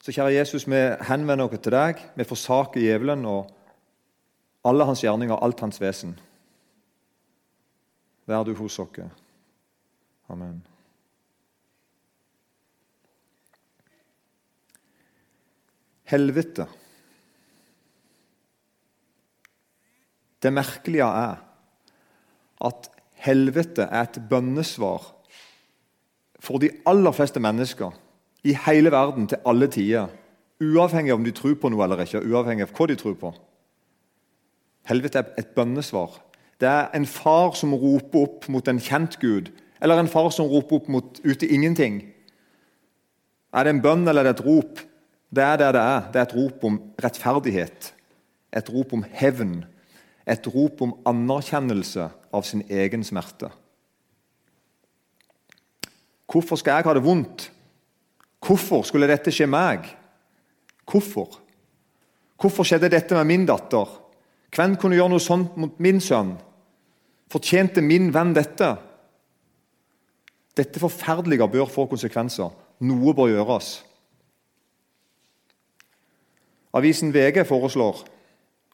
Så 0.00 0.14
kjære 0.16 0.32
Jesus, 0.32 0.64
vi 0.64 0.80
henvender 1.10 1.44
oss 1.44 1.60
til 1.60 1.74
deg. 1.76 2.00
Vi 2.16 2.24
forsaker 2.24 2.80
djevelen 2.80 3.26
og 3.28 3.50
alle 4.64 4.86
hans 4.88 5.02
gjerninger, 5.04 5.36
alt 5.36 5.60
hans 5.60 5.80
vesen. 5.80 6.14
Vær 8.28 8.46
du 8.48 8.54
hos 8.56 8.78
oss. 8.80 9.04
Amen. 10.32 10.62
Helvete. 16.08 16.66
Det 20.40 20.52
merkelige 20.52 21.04
er 21.04 21.40
at 22.64 22.88
helvete 23.20 23.84
er 23.84 24.06
et 24.08 24.22
bønnesvar 24.30 25.10
for 26.40 26.58
de 26.62 26.70
aller 26.88 27.12
fleste 27.12 27.40
mennesker 27.40 27.92
i 28.44 28.56
hele 28.66 28.92
verden 28.92 29.28
til 29.28 29.40
alle 29.46 29.68
tider. 29.68 30.08
Uavhengig 30.60 31.12
av 31.12 31.20
om 31.20 31.24
de 31.24 31.32
tror 31.32 31.56
på 31.60 31.70
noe 31.72 31.84
eller 31.84 32.02
ikke, 32.04 32.22
uavhengig 32.24 32.66
av 32.66 32.74
hva 32.76 32.88
de 32.90 32.96
tror 33.00 33.16
på. 33.20 33.32
Helvete 34.88 35.20
er 35.20 35.40
et 35.40 35.54
bønnesvar. 35.56 36.18
Det 36.60 36.68
er 36.68 36.90
en 36.96 37.06
far 37.08 37.54
som 37.56 37.72
roper 37.74 38.26
opp 38.26 38.48
mot 38.52 38.68
en 38.68 38.80
kjent 38.80 39.16
gud, 39.20 39.48
eller 39.80 40.00
en 40.00 40.10
far 40.12 40.28
som 40.34 40.48
roper 40.50 40.80
opp 40.80 40.88
mot 40.92 41.20
ut 41.24 41.44
i 41.44 41.52
ingenting. 41.54 42.02
Er 43.52 43.64
det 43.64 43.74
en 43.74 43.82
bønn 43.84 44.08
eller 44.08 44.24
er 44.24 44.30
det 44.30 44.40
et 44.40 44.46
rop? 44.46 44.82
Det 45.30 45.44
er 45.44 45.56
det 45.60 45.70
det 45.74 45.82
er. 45.82 46.10
Det 46.12 46.20
er 46.20 46.26
et 46.26 46.36
rop 46.36 46.64
om 46.64 46.80
rettferdighet, 47.02 47.92
et 48.52 48.70
rop 48.74 48.92
om 48.92 49.04
hevn, 49.14 49.64
et 50.26 50.46
rop 50.54 50.82
om 50.84 50.94
anerkjennelse 51.06 52.10
av 52.34 52.46
sin 52.46 52.62
egen 52.68 53.04
smerte. 53.06 53.50
Hvorfor 56.30 56.60
skal 56.60 56.78
jeg 56.78 56.86
ha 56.86 56.94
det 56.94 57.04
vondt? 57.04 57.48
Hvorfor 58.40 58.84
skulle 58.88 59.08
dette 59.10 59.32
skje 59.34 59.48
meg? 59.50 59.86
Hvorfor? 60.88 61.38
Hvorfor 62.40 62.64
skjedde 62.64 62.90
dette 62.92 63.16
med 63.18 63.28
min 63.28 63.48
datter? 63.48 63.88
Hvem 64.50 64.76
kunne 64.80 64.96
gjøre 64.96 65.12
noe 65.12 65.22
sånt 65.22 65.58
mot 65.60 65.76
min 65.82 66.00
sønn? 66.02 66.32
Fortjente 67.30 67.84
min 67.84 68.08
venn 68.14 68.32
dette? 68.34 68.70
Dette 70.56 70.82
forferdelige 70.82 71.46
bør 71.52 71.68
få 71.70 71.86
konsekvenser. 71.90 72.50
Noe 72.80 73.14
bør 73.14 73.30
gjøres. 73.30 73.68
Avisen 76.74 77.12
VG 77.12 77.44
foreslår 77.46 78.04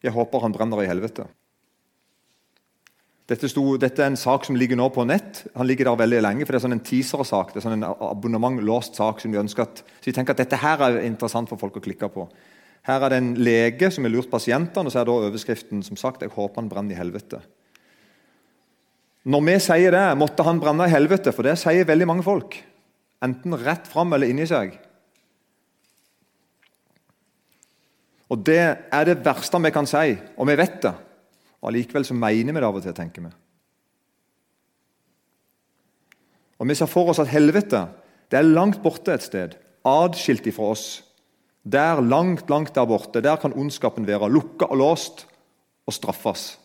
'Jeg 0.02 0.12
håper 0.12 0.40
han 0.40 0.52
brenner 0.52 0.82
i 0.82 0.86
helvete'. 0.86 1.26
Dette, 3.26 3.48
sto, 3.50 3.74
dette, 3.74 3.98
er 3.98 4.12
en 4.12 4.18
sak 4.18 4.44
som 4.46 4.54
ligger 4.54 4.78
nå 4.78 4.86
på 4.94 5.02
nett. 5.02 5.40
Han 5.58 5.66
ligger 5.66 5.88
der 5.88 5.98
veldig 5.98 6.20
lenge, 6.22 6.46
for 6.46 6.54
det 6.54 6.60
er 6.60 6.64
sånn 6.68 6.76
en 6.76 6.84
teaser-sak. 6.86 7.50
det 7.50 7.58
er 7.58 7.64
sånn 7.64 7.80
en 7.80 7.88
abonnement-låst 7.90 9.00
sak 9.00 9.18
som 9.22 9.32
vi 9.34 9.40
ønsker 9.40 9.64
at, 9.64 9.82
Så 9.98 10.12
vi 10.12 10.14
tenker 10.14 10.36
at 10.36 10.44
dette 10.44 10.60
her 10.62 10.78
er 10.86 11.00
interessant 11.02 11.50
for 11.50 11.58
folk 11.58 11.80
å 11.80 11.82
klikke 11.82 12.06
på. 12.06 12.28
Her 12.86 13.02
er 13.02 13.10
det 13.10 13.18
en 13.18 13.34
lege 13.34 13.90
som 13.90 14.06
har 14.06 14.14
lurt 14.14 14.30
pasientene, 14.30 14.86
og 14.86 14.94
så 14.94 15.00
er 15.00 15.08
da 15.08 15.18
overskriften 15.26 15.82
som 15.82 15.96
sagt, 15.96 16.22
'Jeg 16.22 16.30
håper 16.30 16.60
han 16.60 16.68
brenner 16.68 16.94
i 16.94 16.98
helvete'. 16.98 17.42
Når 19.26 19.42
vi 19.42 19.58
sier 19.58 19.90
det, 19.90 20.18
måtte 20.18 20.44
han 20.44 20.60
brenne 20.60 20.86
i 20.86 20.92
helvete, 20.92 21.32
for 21.34 21.42
det 21.42 21.58
sier 21.58 21.84
veldig 21.84 22.06
mange 22.06 22.22
folk. 22.22 22.62
Enten 23.22 23.58
rett 23.58 23.88
fram 23.88 24.12
eller 24.12 24.28
inni 24.28 24.46
seg. 24.46 24.78
Og 28.30 28.44
Det 28.44 28.78
er 28.92 29.04
det 29.04 29.24
verste 29.24 29.62
vi 29.62 29.70
kan 29.70 29.86
si, 29.86 30.16
og 30.36 30.46
vi 30.46 30.56
vet 30.56 30.80
det. 30.82 30.94
Og 31.62 31.70
Allikevel 31.70 32.04
så 32.04 32.14
mener 32.14 32.52
vi 32.52 32.60
det 32.60 32.68
av 32.68 32.78
og 32.78 32.84
til, 32.84 32.94
tenker 32.96 33.26
vi. 33.26 33.32
Og 36.58 36.68
Vi 36.68 36.74
ser 36.74 36.88
for 36.88 37.12
oss 37.12 37.20
at 37.20 37.32
helvete 37.32 37.86
det 38.30 38.38
er 38.40 38.48
langt 38.48 38.80
borte 38.82 39.12
et 39.14 39.22
sted, 39.22 39.54
adskilt 39.86 40.46
ifra 40.50 40.72
oss. 40.74 40.86
Der, 41.62 42.00
langt, 42.02 42.48
langt 42.50 42.74
der 42.74 42.86
borte, 42.86 43.22
der 43.22 43.36
kan 43.36 43.54
ondskapen 43.54 44.06
være 44.06 44.30
lukka 44.30 44.66
og 44.66 44.80
låst 44.80 45.26
og 45.86 45.94
straffes. 45.94 46.58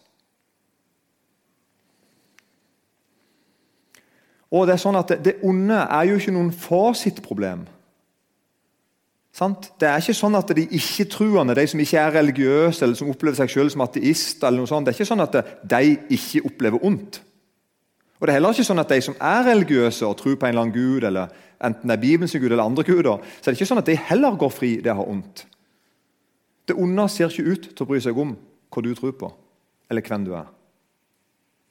Og 4.51 4.67
Det 4.67 4.73
er 4.73 4.81
sånn 4.81 4.99
at 4.99 5.13
det 5.23 5.37
onde 5.47 5.77
er 5.85 6.09
jo 6.09 6.17
ikke 6.19 6.33
noen 6.35 6.51
fasitproblem. 9.41 9.79
Det 9.79 9.87
er 9.89 10.01
ikke 10.01 10.13
sånn 10.13 10.37
at 10.37 10.53
de 10.55 10.67
ikke-truende, 10.77 11.55
de 11.55 11.67
som 11.67 11.79
ikke 11.79 11.99
er 11.99 12.15
religiøse 12.19 12.85
eller 12.85 12.95
som 12.95 13.09
opplever 13.09 13.37
seg 13.37 13.49
selv 13.49 13.73
som 13.73 13.81
ateist, 13.81 14.43
eller 14.43 14.61
noe 14.61 14.69
sånt, 14.69 14.85
det 14.85 14.93
er 14.93 14.99
ikke 14.99 15.09
sånn 15.09 15.25
at 15.25 15.37
de 15.63 15.97
ikke 16.09 16.45
opplever 16.45 16.85
ondt. 16.85 17.21
Og 18.19 18.27
Det 18.27 18.29
er 18.29 18.37
heller 18.37 18.53
ikke 18.53 18.67
sånn 18.67 18.79
at 18.79 18.91
de 18.91 19.01
som 19.01 19.15
er 19.17 19.47
religiøse 19.47 20.05
og 20.05 20.17
tror 20.17 20.35
på 20.35 20.45
en 20.45 20.53
eller 20.53 20.61
annen 20.61 20.75
gud, 20.75 21.03
eller 21.03 21.31
enten 21.61 21.89
det 21.89 21.95
er 21.95 22.01
Bibelens 22.01 22.33
gud 22.37 22.51
eller 22.51 22.63
andre 22.63 22.83
guder, 22.83 23.17
så 23.41 23.49
er 23.49 23.53
det 23.53 23.57
ikke 23.57 23.69
sånn 23.71 23.81
at 23.81 23.89
de 23.89 23.97
heller 23.97 24.37
går 24.37 24.53
fri 24.53 24.75
det 24.77 24.93
har 24.93 25.09
ondt. 25.09 25.45
Det 26.69 26.77
onde 26.77 27.07
ser 27.09 27.33
ikke 27.33 27.49
ut 27.49 27.69
til 27.73 27.83
å 27.85 27.89
bry 27.89 27.99
seg 27.99 28.17
om 28.17 28.35
hva 28.71 28.83
du 28.85 28.93
tror 28.93 29.15
på, 29.17 29.31
eller 29.89 30.05
hvem 30.05 30.27
du 30.27 30.35
er. 30.37 30.45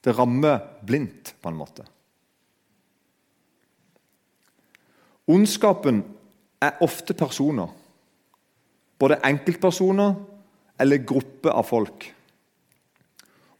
Det 0.02 0.16
rammer 0.16 0.58
blindt, 0.82 1.36
på 1.38 1.52
en 1.52 1.60
måte. 1.60 1.84
Ondskapen 5.30 6.02
er 6.60 6.80
ofte 6.84 7.14
personer. 7.16 7.70
Både 9.00 9.20
enkeltpersoner 9.24 10.14
eller 10.80 11.04
grupper 11.04 11.54
av 11.56 11.64
folk. 11.68 12.08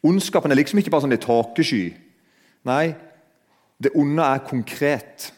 Ondskapen 0.05 0.53
er 0.53 0.61
liksom 0.61 0.81
ikke 0.81 0.93
bare 0.93 1.05
sånn 1.05 1.13
det 1.13 1.23
tåkesky. 1.25 1.91
Nei, 2.69 2.95
det 3.81 3.93
onde 3.97 4.25
er 4.25 4.45
konkret. 4.45 5.31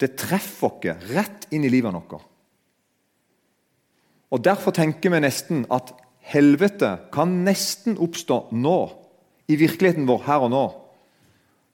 Det 0.00 0.14
treffer 0.16 0.72
oss 0.72 1.08
rett 1.12 1.46
inn 1.52 1.64
i 1.64 1.72
livet 1.72 1.92
vårt. 1.92 2.24
Og 4.30 4.44
Derfor 4.44 4.72
tenker 4.72 5.12
vi 5.12 5.20
nesten 5.20 5.64
at 5.72 5.92
helvete 6.30 6.96
kan 7.12 7.40
nesten 7.44 7.98
oppstå 7.98 8.46
nå. 8.52 8.78
I 9.50 9.58
virkeligheten 9.58 10.06
vår 10.06 10.22
her 10.28 10.46
og 10.46 10.52
nå. 10.52 10.64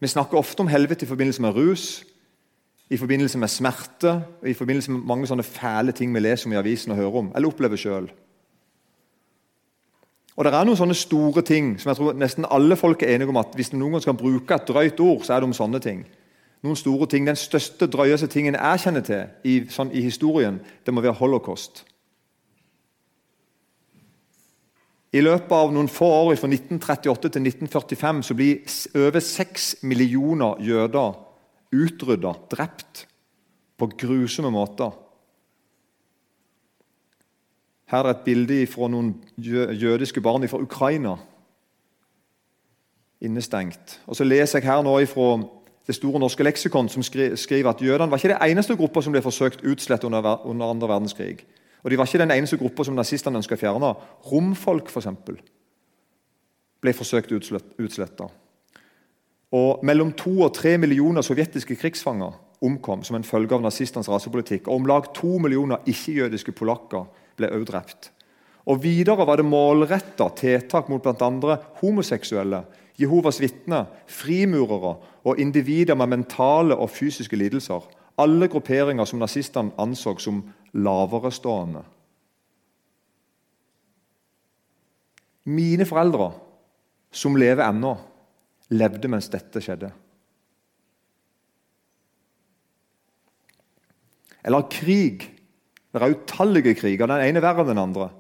Vi 0.00 0.08
snakker 0.08 0.38
ofte 0.38 0.64
om 0.64 0.70
helvete 0.72 1.04
i 1.04 1.08
forbindelse 1.08 1.42
med 1.44 1.56
rus, 1.56 2.04
i 2.91 2.97
forbindelse 2.97 3.38
med 3.38 3.48
smerte 3.48 4.12
og 4.42 4.48
i 4.48 4.54
forbindelse 4.54 4.92
med 4.92 5.06
mange 5.06 5.26
sånne 5.26 5.42
fæle 5.42 5.92
ting 5.92 6.14
vi 6.14 6.22
leser 6.22 6.47
om 6.47 6.52
i 6.54 6.60
avisen 6.60 6.92
og 6.94 7.00
hører 7.00 7.19
om, 7.22 7.32
eller 7.34 7.48
opplever 7.48 7.76
sjøl. 7.76 8.10
Og 10.36 10.44
Det 10.44 10.52
er 10.52 10.64
noen 10.69 10.76
sånne 10.76 10.94
store 10.94 11.42
ting 11.42 11.74
som 11.80 11.91
jeg 11.91 11.97
tror 11.97 12.12
nesten 12.12 12.47
alle 12.50 12.76
folk 12.76 13.02
er 13.02 13.14
enige 13.14 13.32
om 13.32 13.41
at 13.41 13.56
hvis 13.56 13.72
noen 13.72 13.97
gang 13.97 14.02
skal 14.04 14.19
bruke 14.20 14.54
et 14.54 14.69
drøyt 14.69 15.00
ord, 15.00 15.24
så 15.24 15.32
er 15.32 15.41
det 15.41 15.48
om 15.48 15.56
sånne 15.56 15.80
ting. 15.80 16.04
Noen 16.62 16.76
store 16.76 17.06
ting, 17.06 17.26
Den 17.26 17.36
største, 17.36 17.86
drøyeste 17.86 18.26
tingen 18.26 18.54
jeg 18.54 18.80
kjenner 18.80 19.00
til 19.00 19.24
i, 19.44 19.66
sånn, 19.68 19.91
i 19.92 20.00
historien, 20.00 20.60
det 20.86 20.94
må 20.94 21.00
være 21.00 21.18
holocaust. 21.18 21.84
I 25.12 25.20
løpet 25.20 25.53
av 25.53 25.72
noen 25.72 25.88
få 25.88 26.06
år 26.06 26.36
fra 26.36 26.48
1938 26.48 27.28
til 27.32 27.47
1945 27.47 28.22
så 28.22 28.34
blir 28.34 28.58
over 28.94 29.20
seks 29.20 29.76
millioner 29.82 30.60
jøder 30.60 31.25
utrydda, 31.76 32.32
drept, 32.53 33.06
på 33.76 33.91
grusomme 33.98 34.50
måter. 34.50 34.94
Her 37.87 38.06
er 38.06 38.14
et 38.16 38.25
bilde 38.25 38.62
fra 38.66 38.88
noen 38.91 39.12
jødiske 39.38 40.20
barn 40.20 40.48
fra 40.48 40.59
Ukraina. 40.59 41.16
Innestengt. 43.20 44.00
Og 44.06 44.16
Så 44.16 44.25
leser 44.25 44.59
jeg 44.59 44.69
her 44.69 44.82
nå 44.82 45.04
fra 45.06 45.28
Det 45.86 45.94
store 45.94 46.19
norske 46.19 46.42
leksikon, 46.42 46.88
som 46.88 47.03
skriver 47.03 47.69
at 47.70 47.82
jødene 47.82 48.10
var 48.10 48.19
ikke 48.19 48.28
det 48.28 48.50
eneste 48.50 48.76
gruppa 48.76 49.03
som 49.03 49.12
ble 49.12 49.22
forsøkt 49.22 49.62
utslett 49.62 50.04
under, 50.04 50.47
under 50.47 50.66
andre 50.66 50.88
verdenskrig. 50.88 51.47
Og 51.84 51.91
De 51.91 51.98
var 51.98 52.06
ikke 52.06 52.19
den 52.19 52.31
eneste 52.31 52.56
gruppa 52.59 52.84
som 52.84 52.94
nazistene 52.94 53.38
ønska 53.38 53.54
å 53.54 53.60
fjerne. 53.60 53.92
Romfolk 54.26 54.91
eksempel, 54.91 55.38
ble 56.82 56.92
forsøkt 56.92 57.31
utsletta. 57.78 58.26
Og 59.54 59.84
Mellom 59.86 60.10
to 60.18 60.32
og 60.42 60.54
tre 60.54 60.74
millioner 60.78 61.22
sovjetiske 61.22 61.76
krigsfanger 61.78 62.34
omkom 62.66 63.04
som 63.04 63.18
en 63.18 63.26
følge 63.26 63.54
av 63.54 63.62
nazistenes 63.62 64.08
rasepolitikk. 64.10 64.68
og 64.68 64.80
Om 64.80 64.86
lag 64.86 65.12
to 65.14 65.38
millioner 65.38 65.84
ikke-jødiske 65.86 66.53
polakker 66.53 67.06
ble 67.36 67.50
også 67.53 67.71
drept. 67.71 68.10
Og 68.66 68.82
Videre 68.82 69.26
var 69.26 69.38
det 69.38 69.47
målretta 69.47 70.28
tiltak 70.34 70.88
mot 70.91 71.03
bl.a. 71.03 71.59
homoseksuelle, 71.80 72.65
Jehovas 72.98 73.38
vitner, 73.41 73.86
frimurere 74.09 74.97
og 75.24 75.38
individer 75.38 75.94
med 75.94 76.06
mentale 76.06 76.74
og 76.74 76.91
fysiske 76.91 77.36
lidelser. 77.36 77.84
Alle 78.18 78.48
grupperinger 78.48 79.04
som 79.04 79.21
nazistene 79.21 79.74
anså 79.78 80.16
som 80.18 80.41
laverestående. 80.72 81.82
Mine 85.47 85.84
foreldre, 85.86 86.32
som 87.12 87.36
lever 87.36 87.62
ennå, 87.68 87.92
levde 88.74 89.09
mens 89.10 89.28
dette 89.33 89.63
skjedde. 89.63 89.91
Eller 94.47 94.68
krig. 94.71 95.27
Det 95.92 96.03
er 96.03 96.13
utallige 96.13 96.74
kriger, 96.78 97.09
den 97.09 97.24
ene 97.24 97.42
verre 97.42 97.65
enn 97.65 97.72
den 97.72 97.83
andre. 97.83 98.10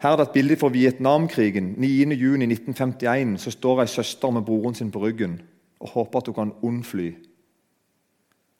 Her 0.00 0.14
er 0.14 0.20
det 0.20 0.28
et 0.30 0.36
bilde 0.38 0.56
fra 0.56 0.70
Vietnamkrigen. 0.72 1.74
9.6.1951 1.76 3.34
så 3.42 3.52
står 3.52 3.82
ei 3.82 3.90
søster 3.92 4.32
med 4.32 4.46
broren 4.48 4.74
sin 4.74 4.90
på 4.90 5.02
ryggen 5.02 5.40
og 5.80 5.92
håper 5.94 6.22
at 6.22 6.30
hun 6.30 6.38
kan 6.38 6.54
unnfly 6.64 7.10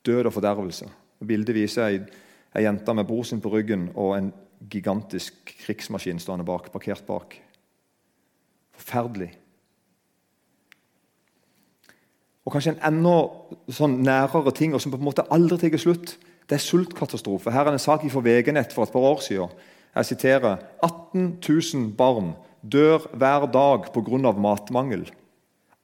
død 0.07 0.29
og 0.29 0.35
fordervelse. 0.37 0.91
Bildet 1.27 1.55
viser 1.57 1.87
ei, 1.87 2.03
Ei 2.51 2.65
jente 2.65 2.95
med 2.95 3.07
bror 3.07 3.23
sin 3.23 3.41
på 3.41 3.51
ryggen 3.53 3.91
og 3.95 4.17
en 4.17 4.33
gigantisk 4.71 5.53
krigsmaskin 5.63 6.19
stående 6.19 6.45
bak, 6.45 6.73
parkert 6.73 7.05
bak. 7.07 7.37
Forferdelig. 8.75 9.31
Og 12.47 12.53
kanskje 12.55 12.73
en 12.75 12.85
enda 12.89 13.17
sånn 13.73 14.03
nærere 14.07 14.53
ting, 14.57 14.71
og 14.75 14.81
som 14.83 14.93
på 14.93 14.99
en 15.01 15.09
måte 15.09 15.29
aldri 15.33 15.57
tar 15.61 15.81
slutt. 15.81 16.09
Det 16.49 16.55
er 16.57 16.65
sultkatastrofe. 16.65 17.53
Her 17.55 17.65
er 17.69 17.75
en 17.77 17.83
sak 17.83 18.01
fra 18.11 18.25
VG-nett 18.25 18.73
for 18.75 18.83
et 18.85 18.95
par 18.95 19.05
år 19.13 19.21
siden. 19.23 19.51
Jeg 19.95 20.05
siterer 20.09 20.55
18 20.83 21.39
000 21.43 21.95
barn 21.99 22.29
dør 22.63 22.99
hver 23.15 23.47
dag 23.51 23.93
pga. 23.93 24.33
matmangel. 24.33 25.11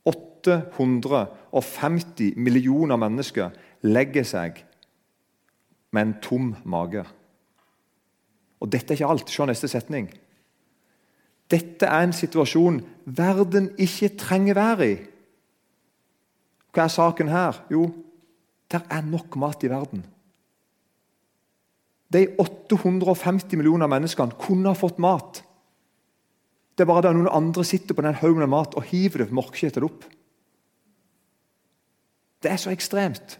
850 0.06 2.32
millioner 2.36 2.96
mennesker 2.96 3.50
legger 3.82 4.24
seg 4.24 4.64
med 5.92 6.02
en 6.02 6.14
tom 6.22 6.56
mage. 6.64 7.04
Og 8.60 8.72
dette 8.72 8.92
er 8.92 8.96
ikke 8.98 9.10
alt. 9.10 9.30
Se 9.30 9.46
neste 9.46 9.68
setning. 9.68 10.10
Dette 11.50 11.86
er 11.86 12.02
en 12.02 12.12
situasjon 12.12 12.80
verden 13.04 13.70
ikke 13.78 14.08
trenger 14.18 14.54
være 14.54 14.90
i. 14.90 14.96
Hva 16.76 16.84
er 16.84 16.92
saken 16.92 17.32
her? 17.32 17.56
Jo, 17.72 17.88
der 18.68 18.84
er 18.92 19.04
nok 19.06 19.38
mat 19.40 19.64
i 19.64 19.70
verden. 19.72 20.02
De 22.12 22.26
850 22.38 23.56
millioner 23.56 23.88
menneskene 23.90 24.36
kunne 24.38 24.68
ha 24.68 24.76
fått 24.76 25.00
mat. 25.02 25.40
Det 26.76 26.84
er 26.84 26.90
bare 26.90 27.06
da 27.06 27.14
noen 27.16 27.32
andre 27.32 27.64
sitter 27.64 27.96
på 27.96 28.04
den 28.04 28.18
haugen 28.20 28.44
med 28.44 28.52
mat 28.52 28.76
og 28.76 28.84
hiver 28.90 29.24
det 29.24 29.32
morkskjetet 29.34 29.86
opp. 29.86 30.04
Det 32.44 32.52
er 32.52 32.60
så 32.60 32.70
ekstremt. 32.70 33.38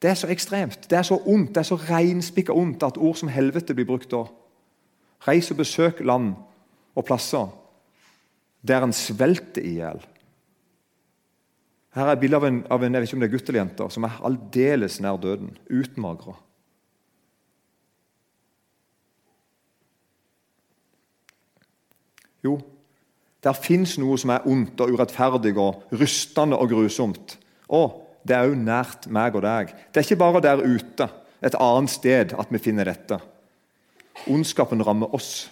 Det 0.00 0.10
er 0.10 0.16
så 0.16 0.28
ekstremt, 0.32 0.90
det 0.90 0.96
er 0.98 1.06
så 1.08 1.16
ondt, 1.24 1.54
det 1.54 1.62
er 1.62 1.68
så 1.70 1.78
reinspikka 1.80 2.52
ondt 2.52 2.84
at 2.84 2.98
ord 3.00 3.16
som 3.16 3.30
helvete 3.32 3.74
blir 3.76 3.88
brukt 3.88 4.10
da. 4.12 4.26
Reis 5.24 5.48
og 5.52 5.60
besøk 5.60 6.02
land 6.04 6.34
og 6.96 7.06
plasser 7.08 7.48
der 8.66 8.84
en 8.84 8.92
svelter 8.96 9.64
i 9.64 9.78
hjel. 9.78 10.02
Her 11.96 12.10
er 12.10 12.16
et 12.18 12.20
bilde 12.20 12.36
av 12.36 12.44
en, 12.44 12.58
av 12.68 12.82
en 12.84 12.92
jeg 12.92 13.02
vet 13.02 13.08
ikke 13.08 13.16
om 13.16 13.22
det 13.22 13.28
er 13.30 13.32
gutt 13.32 13.50
eller 13.50 13.62
jente, 13.62 13.84
som 13.94 14.04
er 14.04 14.16
aldeles 14.28 14.98
nær 15.00 15.16
døden. 15.20 15.54
Utmagra. 15.72 16.34
Jo, 22.44 22.58
der 23.42 23.56
fins 23.56 23.94
noe 24.02 24.18
som 24.20 24.32
er 24.34 24.44
ondt 24.50 24.80
og 24.84 24.92
urettferdig 24.92 25.54
og 25.58 25.86
rystende 25.96 26.58
og 26.60 26.68
grusomt. 26.74 27.38
Og 27.72 28.02
det 28.26 28.36
er 28.36 28.50
òg 28.50 28.58
nært 28.58 29.06
meg 29.12 29.38
og 29.38 29.44
deg. 29.46 29.72
Det 29.90 30.02
er 30.02 30.06
ikke 30.06 30.20
bare 30.20 30.42
der 30.44 30.62
ute, 30.66 31.08
et 31.44 31.56
annet 31.60 31.92
sted, 31.92 32.32
at 32.36 32.52
vi 32.52 32.60
finner 32.60 32.88
dette. 32.88 33.18
Ondskapen 34.32 34.82
rammer 34.84 35.12
oss. 35.14 35.46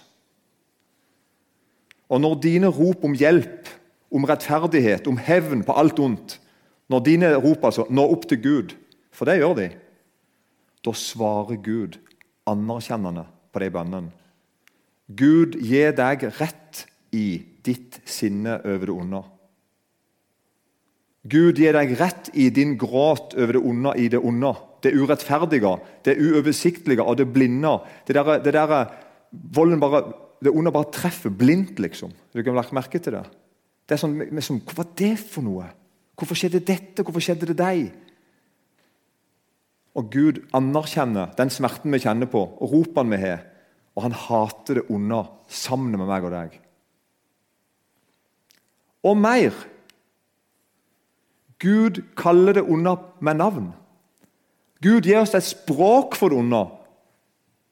Og 2.09 2.21
når 2.21 2.37
dine 2.43 2.69
rop 2.69 3.05
om 3.05 3.15
hjelp, 3.17 3.69
om 4.15 4.25
rettferdighet, 4.27 5.07
om 5.11 5.19
hevn 5.19 5.63
på 5.67 5.75
alt 5.75 5.99
ondt 5.99 6.39
Når 6.91 7.01
dine 7.05 7.31
rop 7.41 7.63
altså 7.65 7.87
når 7.89 8.11
opp 8.13 8.27
til 8.29 8.41
Gud, 8.43 8.73
for 9.15 9.25
det 9.25 9.39
gjør 9.39 9.55
de, 9.57 9.69
da 10.85 10.91
svarer 10.93 11.57
Gud 11.57 11.97
anerkjennende 12.45 13.23
på 13.49 13.61
de 13.63 13.69
bønnene. 13.73 14.11
Gud 15.05 15.57
gi 15.61 15.81
deg 15.97 16.27
rett 16.37 16.83
i 17.15 17.39
ditt 17.65 17.99
sinne 18.09 18.59
over 18.65 18.85
det 18.89 18.93
onde. 18.93 19.21
Gud 21.25 21.57
gi 21.61 21.71
deg 21.73 21.95
rett 21.97 22.29
i 22.37 22.51
din 22.53 22.75
gråt 22.77 23.33
over 23.37 23.57
det 23.57 23.63
onde 23.65 23.95
i 23.97 24.09
det 24.13 24.21
onde. 24.21 24.53
Det 24.85 24.93
urettferdige, 24.93 25.71
det 26.05 26.19
uoversiktlige 26.21 27.05
og 27.05 27.17
det 27.17 27.25
blinde. 27.33 27.79
Det 28.05 28.17
der, 28.17 28.37
det 28.45 28.53
der, 28.53 28.75
volden 29.31 29.81
bare, 29.81 30.03
det 30.45 30.53
onde 30.53 30.73
bare 30.73 30.91
treffer 30.93 31.33
blindt, 31.33 31.79
liksom. 31.81 32.13
Du 32.33 32.43
kan 32.45 32.57
lagt 32.57 32.75
merke 32.77 33.01
til 33.01 33.17
det. 33.17 33.25
Det 33.85 33.95
er 33.95 34.01
sånn, 34.01 34.17
sånn, 34.41 34.63
Hva 34.65 34.79
var 34.81 34.91
det 34.97 35.13
for 35.21 35.45
noe? 35.45 35.69
Hvorfor 36.15 36.39
skjedde 36.39 36.63
dette? 36.65 37.03
Hvorfor 37.03 37.23
skjedde 37.23 37.51
det 37.51 37.57
deg? 37.59 37.89
Og 39.95 40.09
Gud 40.11 40.41
anerkjenner 40.55 41.31
den 41.37 41.51
smerten 41.53 41.93
vi 41.93 42.01
kjenner 42.03 42.27
på, 42.27 42.41
og 42.41 42.73
ropene 42.73 43.15
vi 43.15 43.21
har. 43.23 43.45
Og 43.95 44.07
han 44.07 44.17
hater 44.25 44.81
det 44.81 44.87
onde 44.91 45.21
sammen 45.47 45.95
med 45.95 46.09
meg 46.09 46.27
og 46.27 46.33
deg. 46.35 46.57
Og 49.05 49.15
mer. 49.19 49.55
Gud 51.61 52.01
kaller 52.19 52.57
det 52.57 52.65
onde 52.67 52.97
med 53.23 53.39
navn. 53.39 53.69
Gud 54.83 55.07
gir 55.07 55.21
oss 55.21 55.35
et 55.37 55.45
språk 55.45 56.17
for 56.19 56.33
det 56.33 56.41
onde, 56.41 56.65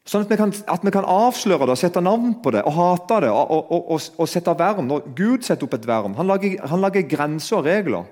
sånn 0.04 0.26
at 0.26 0.32
vi, 0.32 0.36
kan, 0.36 0.52
at 0.52 0.84
vi 0.84 0.92
kan, 0.92 1.06
avsløre 1.08 1.64
det 1.64 1.74
og 1.76 1.80
sette 1.80 2.02
navn 2.04 2.34
på 2.44 2.52
det 2.52 2.60
og 2.68 2.76
hate 2.76 3.22
det 3.24 3.30
og, 3.32 3.52
og, 3.56 3.86
og, 3.96 4.08
og 4.20 4.28
sette 4.28 4.52
vern. 4.58 4.88
Når 4.90 5.06
Gud 5.16 5.46
setter 5.46 5.64
opp 5.64 5.78
et 5.78 5.88
vern. 5.88 6.16
Han 6.18 6.28
lager, 6.28 6.58
han 6.68 6.82
lager, 6.84 7.06
grenser 7.08 7.60
og 7.60 7.68
regler. 7.68 8.04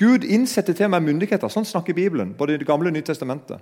Gud 0.00 0.24
innsetter 0.24 0.76
til 0.76 0.88
og 0.88 0.94
med 0.96 1.06
myndigheter. 1.10 1.52
Sånn 1.52 1.68
snakker 1.68 1.96
Bibelen, 1.96 2.34
både 2.36 2.56
i 2.56 2.60
Det 2.60 2.68
gamle 2.68 2.92
og 2.92 2.96
Nye 2.96 3.04
testamentet. 3.04 3.60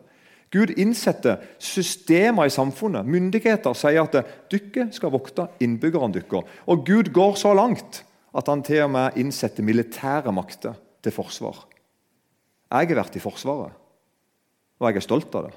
Gud 0.55 0.71
innsetter 0.79 1.43
systemer 1.59 2.47
i 2.47 2.53
samfunnet. 2.55 3.07
Myndigheter 3.11 3.75
sier 3.79 4.05
at 4.05 4.15
dere 4.53 4.89
skal 4.95 5.13
vokte 5.15 5.49
innbyggerne 5.65 6.15
deres. 6.15 6.59
Og 6.71 6.85
Gud 6.87 7.11
går 7.15 7.39
så 7.41 7.55
langt 7.57 8.05
at 8.35 8.51
han 8.51 8.63
til 8.67 8.85
og 8.87 8.93
med 8.95 9.19
innsetter 9.19 9.67
militære 9.67 10.35
makter 10.35 10.79
til 11.03 11.15
forsvar. 11.15 11.65
Jeg 12.75 12.91
har 12.91 12.99
vært 12.99 13.19
i 13.19 13.23
Forsvaret, 13.23 13.75
og 14.81 14.89
jeg 14.89 14.99
er 14.99 15.05
stolt 15.05 15.35
av 15.39 15.47
det. 15.47 15.53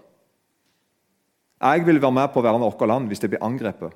Jeg 1.62 1.86
vil 1.86 2.02
være 2.02 2.14
med 2.14 2.28
på 2.34 2.42
å 2.42 2.46
verne 2.46 2.62
vårt 2.62 2.84
land 2.88 3.08
hvis 3.10 3.24
det 3.24 3.32
blir 3.34 3.44
angrepet. 3.44 3.96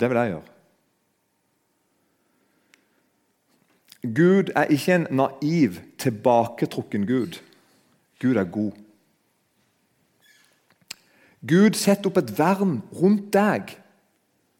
Det 0.00 0.10
vil 0.10 0.20
jeg 0.20 0.34
gjøre. 0.34 0.50
Gud 4.04 4.50
er 4.52 4.72
ikke 4.74 4.98
en 4.98 5.06
naiv, 5.16 5.78
tilbaketrukken 5.98 7.06
Gud. 7.08 7.38
Gud 8.20 8.36
er 8.36 8.44
god. 8.44 8.74
Gud 11.44 11.76
setter 11.76 12.10
opp 12.10 12.20
et 12.20 12.34
vern 12.36 12.82
rundt 13.00 13.32
deg 13.32 13.78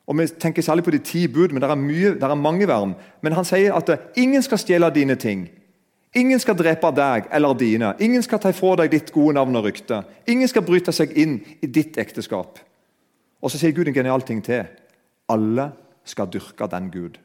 og 0.06 0.18
Vi 0.18 0.26
tenker 0.26 0.62
særlig 0.62 0.84
på 0.84 0.90
de 0.90 0.98
ti 0.98 1.26
bud, 1.28 1.48
men 1.48 1.62
det 1.62 1.70
er, 1.70 1.74
mye, 1.80 2.14
det 2.14 2.22
er 2.22 2.34
mange 2.34 2.66
vern. 2.68 2.94
Men 3.22 3.32
han 3.32 3.46
sier 3.48 3.72
at 3.72 3.88
ingen 4.20 4.42
skal 4.42 4.60
stjele 4.60 4.90
dine 4.92 5.16
ting. 5.16 5.46
Ingen 6.14 6.38
skal 6.38 6.54
drepe 6.54 6.90
deg 6.94 7.26
eller 7.34 7.56
dine. 7.58 7.94
Ingen 7.98 8.22
skal 8.22 8.38
ta 8.38 8.52
ifra 8.54 8.76
deg 8.78 8.92
ditt 8.92 9.10
gode 9.14 9.34
navn 9.34 9.56
og 9.58 9.66
rykte. 9.66 10.04
Ingen 10.30 10.48
skal 10.50 10.62
bryte 10.66 10.94
seg 10.94 11.10
inn 11.18 11.40
i 11.58 11.66
ditt 11.66 11.98
ekteskap. 11.98 12.60
Og 13.42 13.50
så 13.50 13.58
sier 13.58 13.74
Gud 13.74 13.90
en 13.90 13.96
genial 13.96 14.22
ting 14.22 14.42
til. 14.44 14.68
Alle 15.28 15.72
skal 16.06 16.30
dyrke 16.30 16.68
den 16.70 16.90
Gud. 16.92 17.18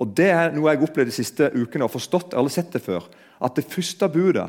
Og 0.00 0.14
Det 0.16 0.30
er 0.32 0.54
noe 0.54 0.70
jeg 0.70 0.80
har 0.80 0.86
opplevd 0.88 1.10
de 1.10 1.14
siste 1.14 1.50
ukene 1.52 1.84
og 1.84 1.92
forstått 1.92 2.32
eller 2.32 2.52
sett 2.52 2.72
det 2.72 2.80
før. 2.80 3.04
At 3.44 3.58
det 3.58 3.68
første 3.68 4.08
budet 4.08 4.48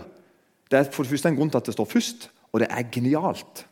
det 0.72 0.80
er 0.80 0.88
for 0.88 1.03
det 1.03 1.12
første 1.12 1.27
en 1.27 1.36
grunn 1.36 1.50
til 1.51 1.60
at 1.60 1.68
det 1.68 1.74
står 1.75 1.88
først, 1.91 2.30
og 2.56 2.62
det 2.63 2.70
er 2.72 2.88
genialt. 2.88 3.65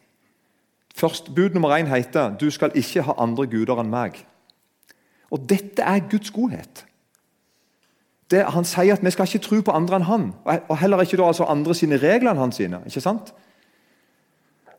Først, 0.96 1.30
Bud 1.36 1.56
nummer 1.56 1.72
én 1.72 1.88
heter 1.88 2.36
'Du 2.36 2.50
skal 2.52 2.72
ikke 2.76 3.02
ha 3.02 3.14
andre 3.18 3.48
guder 3.48 3.80
enn 3.80 3.94
meg'. 3.94 4.26
Og 5.32 5.50
Dette 5.50 5.82
er 5.82 6.10
Guds 6.10 6.32
godhet. 6.32 6.86
Det, 8.30 8.44
han 8.54 8.66
sier 8.66 8.94
at 8.94 9.04
vi 9.04 9.12
skal 9.12 9.26
ikke 9.26 9.42
tro 9.42 9.62
på 9.66 9.74
andre 9.74 9.98
enn 9.98 10.06
han, 10.06 10.26
og 10.46 10.76
heller 10.78 11.02
ikke 11.02 11.18
da, 11.18 11.30
altså 11.32 11.48
andre 11.50 11.74
sine 11.76 11.98
regler 11.98 12.32
enn 12.32 12.44
han 12.44 12.52
sine. 12.54 12.82
ikke 12.86 13.02
sant? 13.02 13.34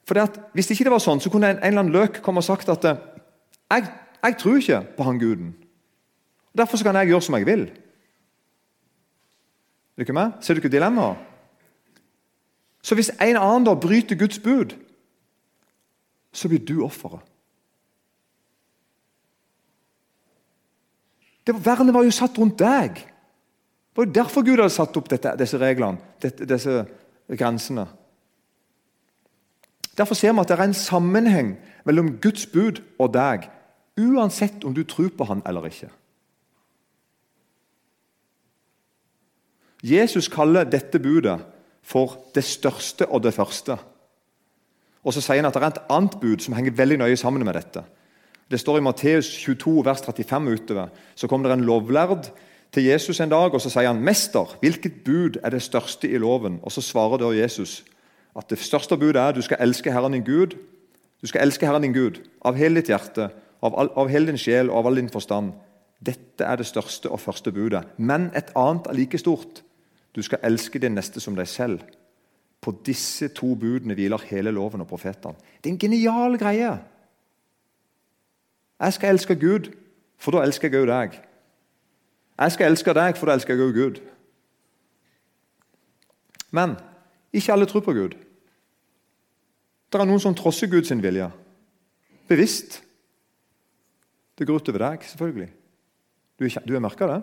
For 0.06 0.14
det 0.14 0.22
at, 0.22 0.38
Hvis 0.54 0.70
ikke 0.70 0.84
det 0.86 0.92
var 0.92 1.02
sånn, 1.02 1.20
så 1.20 1.30
kunne 1.30 1.50
en, 1.50 1.58
en 1.58 1.66
eller 1.66 1.82
annen 1.84 1.94
løk 1.94 2.22
komme 2.22 2.42
og 2.42 2.46
sagt 2.46 2.68
at 2.68 2.84
jeg, 2.84 3.90
jeg 4.22 4.36
tror 4.38 4.56
ikke 4.58 4.80
på 4.96 5.06
han 5.06 5.18
guden. 5.18 5.50
Og 6.52 6.58
Derfor 6.58 6.82
kan 6.82 6.98
jeg 6.98 7.10
gjøre 7.10 7.22
som 7.22 7.34
jeg 7.38 7.46
vil. 7.46 7.66
Er 10.00 10.02
du 10.02 10.06
ikke 10.06 10.16
med? 10.16 10.38
Ser 10.40 10.54
du 10.54 10.62
ikke 10.62 10.72
dilemmaet? 10.72 11.16
Så 12.82 12.94
hvis 12.96 13.10
en 13.20 13.36
annen 13.36 13.66
da 13.66 13.74
bryter 13.74 14.16
Guds 14.16 14.38
bud, 14.38 14.72
så 16.32 16.48
blir 16.48 16.62
du 16.64 16.84
offeret. 16.84 17.20
Vernet 21.50 21.94
var 21.94 22.06
jo 22.06 22.14
satt 22.14 22.38
rundt 22.38 22.58
deg. 22.58 23.00
Det 24.00 24.06
jo 24.06 24.12
derfor 24.12 24.42
Gud 24.42 24.56
hadde 24.56 24.72
satt 24.72 24.96
opp 24.96 25.08
dette, 25.12 25.34
disse 25.36 25.58
reglene, 25.60 26.00
dette, 26.22 26.46
disse 26.48 26.86
grensene. 27.36 27.84
Derfor 29.98 30.16
ser 30.16 30.32
vi 30.32 30.40
at 30.40 30.48
det 30.48 30.56
er 30.56 30.62
en 30.64 30.76
sammenheng 30.76 31.50
mellom 31.84 32.14
Guds 32.22 32.46
bud 32.48 32.80
og 32.96 33.12
deg, 33.12 33.44
uansett 34.00 34.64
om 34.64 34.72
du 34.72 34.86
tror 34.88 35.10
på 35.12 35.28
han 35.28 35.44
eller 35.44 35.68
ikke. 35.68 35.90
Jesus 39.84 40.32
kaller 40.32 40.64
dette 40.64 40.96
budet 41.00 41.36
for 41.84 42.16
det 42.32 42.44
største 42.48 43.04
og 43.04 43.26
det 43.26 43.36
første. 43.36 43.76
Og 45.04 45.12
så 45.12 45.20
sier 45.20 45.42
han 45.42 45.48
at 45.50 45.56
det 45.56 45.62
er 45.62 45.74
et 45.74 45.86
annet 45.92 46.16
bud 46.20 46.40
som 46.40 46.56
henger 46.56 46.76
veldig 46.76 47.02
nøye 47.02 47.20
sammen 47.20 47.44
med 47.44 47.56
dette. 47.56 47.84
Det 48.48 48.60
står 48.60 48.80
i 48.80 48.84
Matteus 48.88 49.28
22, 49.44 49.82
vers 49.84 50.00
35 50.08 50.54
utover. 50.56 50.88
Så 51.14 51.28
kom 51.28 51.44
det 51.44 51.52
en 51.52 51.68
lovlærd 51.68 52.32
til 52.72 52.84
Jesus 52.84 53.20
en 53.20 53.30
dag, 53.30 53.54
og 53.54 53.60
så 53.60 53.70
sier 53.70 53.86
han, 53.86 54.02
'Mester, 54.02 54.56
hvilket 54.60 55.04
bud 55.04 55.40
er 55.42 55.50
det 55.50 55.62
største 55.62 56.08
i 56.08 56.18
loven?' 56.18 56.60
Og 56.62 56.72
Så 56.72 56.80
svarer 56.80 57.16
da 57.16 57.42
Jesus, 57.42 57.84
at 58.36 58.50
det 58.50 58.58
største 58.58 58.96
budet 58.96 59.16
er 59.16 59.32
du 59.32 59.42
skal 59.42 59.56
elske 59.60 59.92
Herren 59.92 60.12
din 60.12 60.24
Gud. 60.24 60.56
Du 61.22 61.26
skal 61.26 61.40
elske 61.42 61.66
Herren 61.66 61.82
din 61.82 61.92
Gud 61.92 62.20
av 62.44 62.54
hele 62.54 62.74
ditt 62.74 62.86
hjerte, 62.86 63.30
av, 63.62 63.74
all, 63.78 63.90
av 63.96 64.08
hele 64.08 64.26
din 64.26 64.38
sjel 64.38 64.70
og 64.70 64.78
av 64.78 64.86
all 64.86 64.96
din 64.96 65.08
forstand. 65.08 65.52
Dette 66.06 66.44
er 66.44 66.56
det 66.56 66.66
største 66.66 67.10
og 67.10 67.20
første 67.20 67.52
budet. 67.52 67.84
Men 67.96 68.30
et 68.34 68.52
annet 68.56 68.86
er 68.86 68.92
like 68.92 69.18
stort. 69.18 69.62
Du 70.16 70.22
skal 70.22 70.38
elske 70.42 70.78
din 70.78 70.94
neste 70.94 71.20
som 71.20 71.36
deg 71.36 71.48
selv. 71.48 71.80
På 72.60 72.72
disse 72.86 73.28
to 73.28 73.54
budene 73.54 73.94
hviler 73.94 74.22
hele 74.30 74.50
loven 74.50 74.80
og 74.80 74.88
profetene. 74.88 75.34
Det 75.64 75.70
er 75.70 75.72
en 75.72 75.78
genial 75.78 76.38
greie. 76.38 76.78
Jeg 78.80 78.92
skal 78.92 79.08
elske 79.08 79.34
Gud, 79.34 79.72
for 80.18 80.30
da 80.30 80.44
elsker 80.44 80.70
jeg 80.70 80.82
òg 80.82 80.88
deg. 80.88 81.29
Jeg 82.40 82.52
skal 82.52 82.70
elske 82.70 82.94
deg, 82.96 83.18
for 83.18 83.28
da 83.28 83.36
elsker 83.36 83.54
jeg 83.54 83.68
òg 83.68 83.76
Gud. 83.76 84.00
Men 86.56 86.76
ikke 87.36 87.52
alle 87.52 87.68
tror 87.68 87.84
på 87.84 87.94
Gud. 87.94 88.16
Det 89.90 90.00
er 90.00 90.08
noen 90.08 90.22
som 90.22 90.34
trosser 90.34 90.70
Guds 90.70 90.90
vilje. 90.90 91.28
Bevisst. 92.30 92.80
Det 94.38 94.46
går 94.48 94.62
utover 94.62 94.86
deg, 94.86 95.04
selvfølgelig. 95.04 95.50
Du 96.38 96.46
er, 96.46 96.64
du 96.64 96.74
er 96.74 96.80
merka 96.82 97.10
det? 97.10 97.20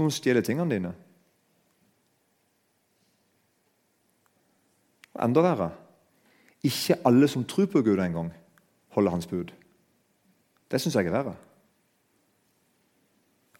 Noen 0.00 0.14
stjeler 0.14 0.44
tingene 0.46 0.72
dine. 0.72 0.94
Og 5.12 5.24
enda 5.26 5.44
verre 5.44 5.70
ikke 6.62 7.00
alle 7.04 7.28
som 7.28 7.44
tror 7.44 7.66
på 7.66 7.82
Gud 7.82 7.98
engang, 7.98 8.30
holder 8.94 9.10
hans 9.10 9.26
bud. 9.26 9.50
Det 10.70 10.80
syns 10.80 10.94
jeg 10.94 11.10
er 11.10 11.16
verre. 11.16 11.34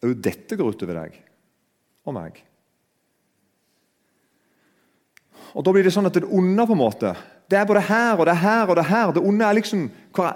Òg 0.03 0.17
dette 0.23 0.59
går 0.59 0.75
utover 0.75 0.99
deg 0.99 1.21
og 2.03 2.17
meg. 2.17 2.41
Og 5.53 5.65
Da 5.65 5.73
blir 5.75 5.85
det 5.85 5.93
sånn 5.95 6.09
at 6.09 6.17
det 6.17 6.27
onde 6.27 6.67
på 6.67 6.75
en 6.75 6.81
måte, 6.81 7.13
det 7.51 7.59
er 7.59 7.69
både 7.69 7.85
her 7.85 8.17
og 8.17 8.27
det 8.27 8.33
er 8.33 8.43
her 8.43 8.71
og 8.71 8.77
det 8.77 8.85
er 8.85 8.91
her. 8.91 9.13
Det 9.13 9.23
onde 9.23 9.45
er 9.45 9.59
liksom, 9.59 9.91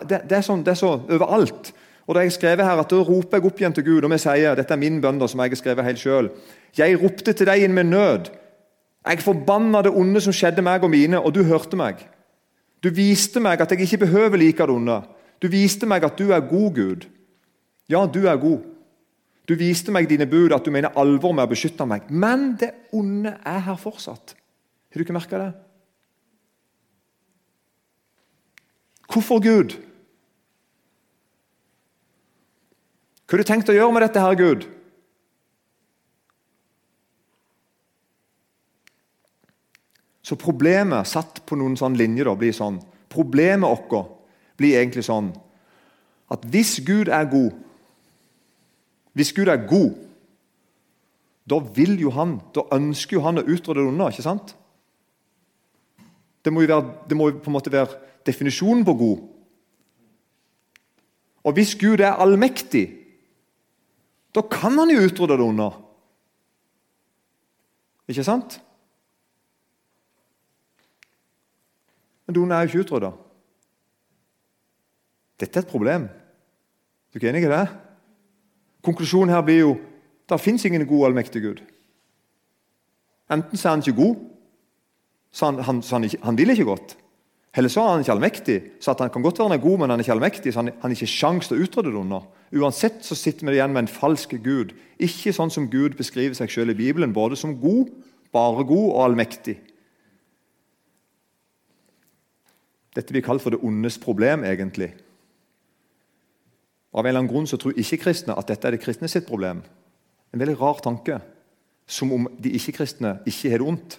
det, 0.08 0.20
det 0.28 0.38
er, 0.38 0.44
sånn, 0.44 0.62
det 0.62 0.74
er 0.74 0.80
så 0.82 0.92
overalt. 1.00 1.72
Og 2.06 2.14
Da 2.14 2.22
jeg 2.22 2.36
skrevet 2.36 2.66
her 2.66 2.78
at 2.78 2.90
da 2.92 2.98
roper 3.02 3.38
jeg 3.40 3.46
opp 3.48 3.60
igjen 3.60 3.74
til 3.74 3.86
Gud, 3.86 4.04
og 4.04 4.12
vi 4.12 4.18
sier 4.22 4.54
dette 4.54 4.74
er 4.74 4.78
min 4.78 5.00
bønn 5.02 5.18
som 5.26 5.40
jeg 5.42 5.54
har 5.54 5.58
skrevet 5.58 5.88
helt 5.88 6.02
selv. 6.02 6.52
Jeg 6.76 7.00
ropte 7.00 7.32
til 7.32 7.48
deg 7.48 7.64
inn 7.64 7.74
med 7.74 7.90
nød. 7.90 8.30
Jeg 9.06 9.24
forbanna 9.24 9.82
det 9.82 9.94
onde 9.94 10.20
som 10.22 10.34
skjedde 10.34 10.62
meg 10.62 10.84
og 10.84 10.92
mine, 10.92 11.18
og 11.18 11.34
du 11.34 11.42
hørte 11.46 11.78
meg. 11.78 12.04
Du 12.82 12.90
viste 12.94 13.40
meg 13.42 13.60
at 13.60 13.72
jeg 13.72 13.86
ikke 13.86 14.04
behøver 14.04 14.38
like 14.38 14.62
det 14.62 14.74
onde. 14.74 15.00
Du 15.42 15.48
viste 15.50 15.86
meg 15.86 16.04
at 16.04 16.18
du 16.18 16.30
er 16.30 16.44
god, 16.46 16.70
Gud. 16.74 17.06
Ja, 17.88 18.06
du 18.06 18.26
er 18.26 18.36
god. 18.36 18.75
Du 19.46 19.54
viste 19.54 19.92
meg 19.94 20.08
dine 20.10 20.26
bud, 20.26 20.52
at 20.52 20.66
du 20.66 20.72
mener 20.74 20.94
alvor 20.98 21.34
med 21.36 21.46
å 21.46 21.52
beskytte 21.52 21.86
meg. 21.86 22.08
Men 22.10 22.56
det 22.58 22.72
onde 22.96 23.36
er 23.46 23.62
her 23.68 23.78
fortsatt. 23.78 24.34
Har 24.34 24.98
du 24.98 25.04
ikke 25.04 25.14
merka 25.14 25.38
det? 25.38 25.50
Hvorfor 29.06 29.38
Gud? 29.44 29.76
Hva 33.26 33.34
har 33.36 33.42
du 33.42 33.46
tenkt 33.46 33.70
å 33.70 33.76
gjøre 33.76 33.94
med 33.94 34.02
dette, 34.06 34.22
her, 34.22 34.34
Gud? 34.38 34.66
Så 40.26 40.34
problemet 40.38 41.06
satt 41.06 41.44
på 41.46 41.58
noen 41.58 41.78
sånn 41.78 41.94
linjer 41.98 42.26
da, 42.26 42.34
blir 42.38 42.54
sånn 42.54 42.80
Problemet 43.16 43.70
vårt 43.70 44.10
blir 44.58 44.74
egentlig 44.80 45.04
sånn 45.06 45.30
at 46.34 46.42
hvis 46.50 46.80
Gud 46.84 47.08
er 47.08 47.28
god 47.30 47.54
Hvis 49.16 49.32
Gud 49.32 49.48
er 49.48 49.64
god, 49.68 49.94
da 51.48 51.56
vil 51.72 51.94
jo 52.00 52.10
han, 52.12 52.36
da 52.52 52.66
ønsker 52.74 53.16
jo 53.16 53.22
han 53.24 53.40
å 53.40 53.46
utrydde 53.46 53.80
det 53.80 53.88
onde. 53.88 54.10
ikke 54.12 54.26
sant? 54.26 54.52
Det 56.44 56.52
må 56.52 56.62
jo, 56.62 56.68
være, 56.68 56.92
det 57.08 57.16
må 57.16 57.30
på 57.32 57.48
en 57.48 57.56
måte 57.56 57.72
være 57.72 57.96
definisjonen 58.26 58.84
på 58.84 58.94
god. 58.98 59.22
Og 61.46 61.56
hvis 61.56 61.72
Gud 61.80 62.02
er 62.02 62.18
allmektig, 62.20 62.84
da 64.36 64.44
kan 64.44 64.76
han 64.76 64.92
jo 64.92 65.06
utrydde 65.06 65.38
det 65.38 65.46
onde. 65.46 65.70
Ikke 68.10 68.26
sant? 68.26 68.58
Men 72.26 72.36
det 72.36 72.42
onde 72.42 72.58
er 72.58 72.66
jo 72.66 72.74
ikke 72.74 72.84
utrydda. 72.84 73.14
Dette 75.40 75.62
er 75.62 75.64
et 75.64 75.72
problem. 75.72 76.08
Du 76.10 77.16
er 77.16 77.22
ikke 77.22 77.32
enig 77.32 77.46
i 77.46 77.54
det? 77.54 77.64
Konklusjonen 78.86 79.34
her 79.34 79.42
blir 79.46 79.62
jo 79.64 79.72
det 80.30 80.38
fins 80.42 80.64
ingen 80.66 80.86
god, 80.86 81.08
allmektig 81.08 81.42
Gud. 81.42 81.62
Enten 83.30 83.58
så 83.58 83.68
er 83.68 83.74
han 83.74 83.82
ikke 83.82 83.98
god, 83.98 84.22
så 85.34 85.50
han, 85.50 85.58
han, 85.66 85.82
så 85.82 85.98
han, 85.98 86.06
ikke, 86.06 86.22
han 86.22 86.38
vil 86.38 86.54
ikke 86.54 86.68
godt. 86.68 86.96
Eller 87.56 87.72
så 87.72 87.82
er 87.82 87.94
han 87.94 88.02
ikke 88.04 88.12
allmektig, 88.12 88.56
så 88.84 88.94
han 88.98 89.10
kan 89.10 89.24
godt 89.24 89.38
være 89.38 89.48
han 89.48 89.58
er 89.58 89.62
god, 89.62 89.78
men 89.78 89.90
han 89.90 90.00
er 90.00 90.04
ikke 90.04 90.12
allmektig, 90.12 90.52
så 90.52 90.60
han, 90.60 90.74
har 90.82 90.92
ikke 90.92 91.08
sjans 91.08 91.48
til 91.48 91.56
å 91.56 91.64
utrydde 91.64 91.92
det 91.92 92.00
under. 92.02 92.26
Uansett 92.52 93.00
så 93.06 93.16
sitter 93.16 93.48
vi 93.48 93.56
igjen 93.56 93.72
med 93.72 93.86
en 93.86 93.90
falsk 93.90 94.36
Gud. 94.44 94.74
Ikke 95.02 95.32
sånn 95.34 95.50
som 95.50 95.70
Gud 95.72 95.96
beskriver 95.96 96.36
seg 96.36 96.52
selv 96.52 96.74
i 96.74 96.78
Bibelen, 96.82 97.14
både 97.16 97.38
som 97.40 97.56
god, 97.62 97.88
bare 98.34 98.66
god 98.68 98.90
og 98.90 99.00
allmektig. 99.06 99.56
Dette 102.96 103.12
blir 103.12 103.24
kalt 103.24 103.44
for 103.44 103.52
det 103.52 103.64
ondes 103.64 103.98
problem, 104.00 104.44
egentlig. 104.44 104.92
Av 106.94 107.02
en 107.02 107.08
eller 107.10 107.22
annen 107.22 107.32
grunn 107.32 107.48
så 107.48 107.58
tror 107.60 107.76
ikke-kristne 107.76 108.36
at 108.36 108.48
dette 108.50 108.68
er 108.68 108.76
det 108.76 108.82
kristne 108.84 109.08
sitt 109.10 109.26
problem. 109.28 109.62
En 110.32 110.42
veldig 110.42 110.58
rar 110.60 110.82
tanke. 110.84 111.20
Som 111.86 112.12
om 112.14 112.26
de 112.42 112.52
ikke-kristne 112.58 113.20
ikke 113.28 113.52
har 113.52 113.62
det 113.62 113.68
ondt. 113.70 113.98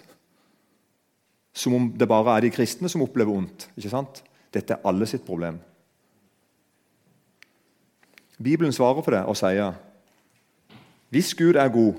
Som 1.56 1.74
om 1.74 1.90
det 1.96 2.08
bare 2.08 2.36
er 2.36 2.46
de 2.46 2.54
kristne 2.54 2.90
som 2.90 3.04
opplever 3.04 3.32
ondt. 3.32 3.68
Ikke 3.78 3.92
sant? 3.92 4.22
Dette 4.54 4.76
er 4.76 4.88
alle 4.88 5.08
sitt 5.08 5.24
problem. 5.26 5.60
Bibelen 8.38 8.72
svarer 8.72 9.02
på 9.02 9.12
det 9.14 9.24
og 9.26 9.36
sier 9.38 9.74
hvis 11.08 11.32
Gud 11.34 11.56
er 11.56 11.70
god, 11.72 11.96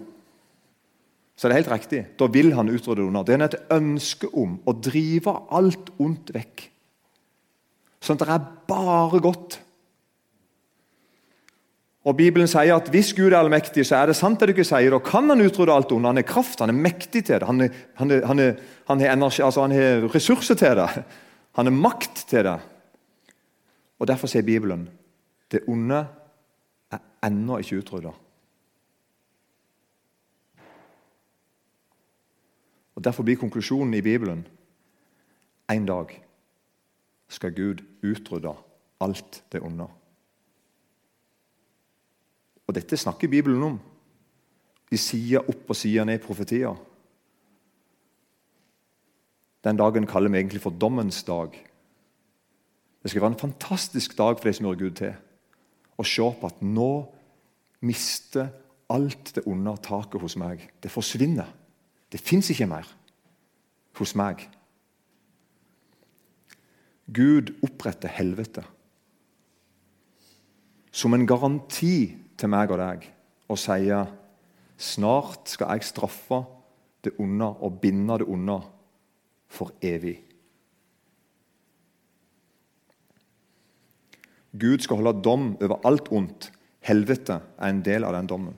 så 1.33 1.47
er 1.47 1.51
det 1.51 1.57
helt 1.61 1.71
riktig. 1.71 2.01
Da 2.19 2.27
vil 2.29 2.51
han 2.53 2.69
utrydde 2.69 2.99
det 2.99 3.07
onde. 3.07 3.23
Det 3.25 3.35
er 3.35 3.45
et 3.47 3.71
ønske 3.73 4.27
om 4.37 4.57
å 4.67 4.75
drive 4.75 5.33
alt 5.55 5.89
ondt 5.97 6.29
vekk. 6.35 6.65
Sånn 8.03 8.19
at 8.19 8.27
det 8.27 8.35
er 8.35 8.49
bare 8.69 9.21
godt. 9.23 9.57
Og 12.09 12.15
Bibelen 12.17 12.49
sier 12.49 12.73
at 12.73 12.87
hvis 12.89 13.11
Gud 13.13 13.29
er 13.29 13.37
allmektig, 13.37 13.83
så 13.85 13.99
er 13.99 14.09
det 14.09 14.17
sant 14.17 14.41
det 14.41 14.49
dere 14.49 14.65
sier. 14.65 14.95
Og 14.97 15.03
kan 15.05 15.29
han 15.29 15.43
utrydde 15.45 15.73
alt 15.75 15.91
ondt. 15.93 16.09
Han 16.09 16.17
har 16.17 16.25
kraft, 16.25 16.61
han 16.63 16.71
er 16.73 16.77
mektig 16.77 17.21
til 17.27 17.37
det. 17.37 17.45
Han, 17.45 17.61
er, 17.61 17.75
er, 18.01 19.03
er, 19.11 19.25
altså 19.45 19.67
ressurser 20.15 20.57
til 20.57 20.79
det. 20.79 20.87
Han 21.59 21.69
har 21.69 21.75
makt 21.75 22.23
til 22.31 22.47
det. 22.47 22.55
Og 23.99 24.07
Derfor 24.09 24.31
sier 24.31 24.47
Bibelen 24.47 24.87
det 25.51 25.65
onde 25.67 25.99
er 26.93 27.03
ennå 27.25 27.59
ikke 27.61 27.83
utrydda. 27.83 28.15
Og 32.95 33.03
Derfor 33.03 33.23
blir 33.23 33.37
konklusjonen 33.37 33.93
i 33.93 34.01
Bibelen 34.01 34.47
en 35.69 35.85
dag 35.85 36.09
skal 37.29 37.53
Gud 37.53 37.85
utrydde 38.01 38.55
alt 39.01 39.43
det 39.51 39.61
onde. 39.61 39.85
Og 42.69 42.75
Dette 42.77 42.97
snakker 43.01 43.31
Bibelen 43.31 43.63
om. 43.65 43.79
De 44.89 44.97
sier 44.97 45.41
opp 45.41 45.71
og 45.73 45.77
sier 45.77 46.05
ned 46.05 46.21
profetier. 46.21 46.77
Den 49.65 49.79
dagen 49.79 50.05
kaller 50.07 50.29
vi 50.29 50.37
egentlig 50.37 50.61
for 50.61 50.77
dommens 50.77 51.23
dag. 51.25 51.57
Det 53.01 53.09
skal 53.09 53.23
være 53.23 53.33
en 53.33 53.41
fantastisk 53.41 54.13
dag 54.17 54.37
for 54.37 54.45
de 54.45 54.53
som 54.53 54.69
gjør 54.69 54.79
Gud 54.83 54.99
til. 55.01 55.17
Å 55.97 56.05
se 56.05 56.29
på 56.41 56.51
at 56.51 56.61
nå 56.61 56.91
mister 57.81 58.53
alt 58.93 59.33
det 59.35 59.47
onde 59.49 59.73
taket 59.81 60.21
hos 60.21 60.37
meg. 60.37 60.69
Det 60.77 60.93
forsvinner. 60.93 61.49
Det 62.13 62.21
fins 62.21 62.53
ikke 62.53 62.69
mer 62.69 62.85
hos 63.97 64.13
meg. 64.17 64.45
Gud 67.09 67.55
oppretter 67.65 68.13
helvete 68.13 68.61
som 70.93 71.13
en 71.13 71.25
garanti 71.29 72.28
til 72.39 72.51
meg 72.51 72.71
og 72.71 72.79
deg 72.81 73.05
og 73.49 73.59
sier 73.59 74.09
snart 74.79 75.51
skal 75.51 75.75
jeg 75.75 75.89
straffe 75.89 76.43
det 77.03 77.15
onde 77.19 77.47
og 77.59 77.79
binde 77.81 78.19
det 78.21 78.27
onde 78.27 78.59
for 79.49 79.73
evig. 79.81 80.19
Gud 84.59 84.81
skal 84.81 85.01
holde 85.01 85.21
dom 85.23 85.51
over 85.61 85.85
alt 85.85 86.09
ondt. 86.11 86.49
Helvete 86.81 87.37
er 87.59 87.69
en 87.69 87.83
del 87.85 88.05
av 88.07 88.15
den 88.15 88.27
dommen. 88.29 88.57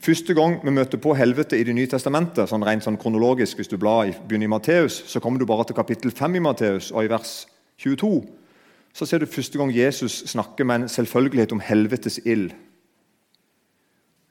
Første 0.00 0.32
gang 0.32 0.56
vi 0.64 0.72
møter 0.72 0.96
på 0.96 1.12
helvete 1.12 1.58
i 1.60 1.64
Det 1.64 1.74
nye 1.76 1.88
testamentet, 1.90 2.48
sånn 2.48 2.64
rent 2.64 2.86
sånn 2.86 2.96
kronologisk, 2.96 3.58
hvis 3.60 3.68
du 3.68 3.76
blar 3.76 4.08
i, 4.08 4.14
begynner 4.16 4.48
i 4.48 4.52
Matteus, 4.54 5.02
så 5.06 5.20
kommer 5.20 5.38
du 5.38 5.44
bare 5.46 5.66
til 5.68 5.76
kapittel 5.76 6.10
5 6.10 6.38
i 6.38 6.40
Matteus, 6.40 6.88
og 6.90 7.04
i 7.04 7.10
vers 7.12 7.44
22 7.84 8.22
så 8.92 9.06
ser 9.06 9.22
du 9.22 9.26
første 9.26 9.58
gang 9.58 9.70
Jesus 9.74 10.22
snakker 10.26 10.64
med 10.64 10.74
en 10.74 10.88
selvfølgelighet 10.88 11.52
om 11.52 11.62
helvetes 11.62 12.20
ild. 12.24 12.50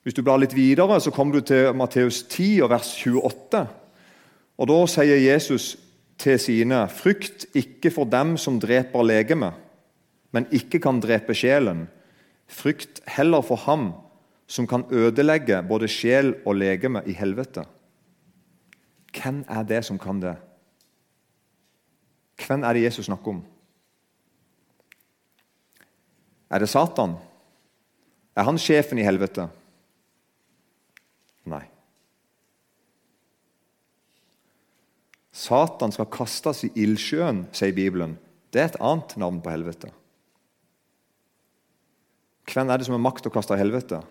Hvis 0.04 0.14
du 0.14 0.24
blar 0.24 0.40
litt 0.42 0.56
videre, 0.56 1.00
så 1.02 1.12
kommer 1.12 1.38
du 1.38 1.46
til 1.46 1.74
Matteus 1.76 2.24
10 2.24 2.62
og 2.66 2.70
vers 2.72 2.92
28. 3.06 3.68
Og 4.60 4.68
Da 4.68 4.80
sier 4.88 5.20
Jesus 5.22 5.78
til 6.18 6.40
sine.: 6.40 6.88
Frykt 6.90 7.46
ikke 7.56 7.92
for 7.92 8.06
dem 8.06 8.38
som 8.38 8.60
dreper 8.60 9.04
legemet, 9.04 9.54
men 10.32 10.48
ikke 10.52 10.80
kan 10.80 11.00
drepe 11.00 11.34
sjelen. 11.34 11.88
Frykt 12.48 13.02
heller 13.08 13.42
for 13.42 13.56
ham 13.56 13.94
som 14.48 14.68
kan 14.68 14.84
ødelegge 14.92 15.64
både 15.68 15.88
sjel 15.88 16.36
og 16.46 16.56
legeme 16.56 17.04
i 17.06 17.14
helvete. 17.14 17.64
Hvem 19.14 19.46
er 19.50 19.64
det 19.64 19.86
som 19.86 20.00
kan 20.00 20.22
det? 20.22 20.36
Hvem 22.48 22.64
er 22.64 22.74
det 22.74 22.84
Jesus 22.84 23.06
snakker 23.06 23.28
om? 23.28 23.44
Er 26.50 26.64
det 26.64 26.70
Satan? 26.72 27.18
Er 28.36 28.48
han 28.48 28.58
sjefen 28.62 29.00
i 29.02 29.06
helvete? 29.06 29.48
Nei. 31.50 31.66
Satan 35.32 35.94
skal 35.96 36.10
kastes 36.12 36.66
i 36.68 36.74
ildsjøen, 36.84 37.46
sier 37.56 37.74
Bibelen. 37.76 38.18
Det 38.52 38.62
er 38.62 38.72
et 38.72 38.82
annet 38.82 39.16
navn 39.22 39.40
på 39.46 39.54
helvete. 39.54 39.92
Hvem 42.50 42.70
er 42.70 42.80
det 42.80 42.88
som 42.88 42.98
har 42.98 43.04
makt 43.06 43.24
til 43.24 43.32
å 43.32 43.36
kaste 43.38 43.56
i 43.56 43.62
helvete? 43.62 44.02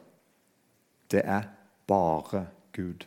Det 1.11 1.25
er 1.25 1.49
bare 1.91 2.47
Gud. 2.77 3.07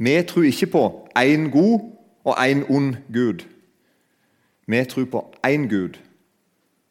Vi 0.00 0.14
tror 0.24 0.46
ikke 0.48 0.70
på 0.72 0.84
én 1.18 1.50
god 1.52 1.90
og 2.24 2.38
én 2.40 2.62
ond 2.72 2.94
Gud. 3.12 3.44
Vi 4.70 4.84
tror 4.84 5.04
på 5.10 5.20
én 5.46 5.66
Gud 5.68 5.98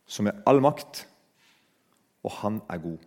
som 0.06 0.28
er 0.28 0.42
all 0.46 0.60
makt, 0.62 1.06
og 2.24 2.32
han 2.42 2.62
er 2.70 2.78
god. 2.78 2.98